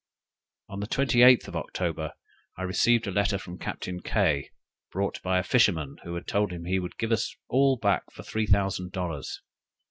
[0.67, 2.13] "On the 28th of October,
[2.57, 4.49] I received a letter from Captain Kay,
[4.91, 8.23] brought by a fisherman, who had told him he would get us all back for
[8.23, 9.43] three thousand dollars.